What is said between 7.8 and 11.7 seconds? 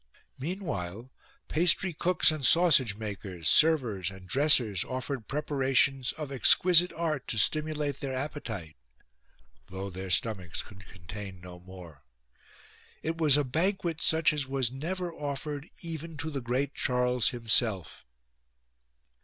their appetite, though their stomachs could contain no